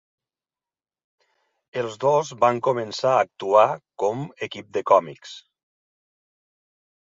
Els 1.81 1.97
dos 2.05 2.33
van 2.45 2.63
començar 2.69 3.13
a 3.19 3.21
actuar 3.27 3.69
com 4.05 4.27
equip 4.51 4.75
de 4.81 4.87
còmics. 4.95 5.39